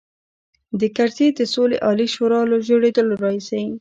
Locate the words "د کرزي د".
0.79-1.41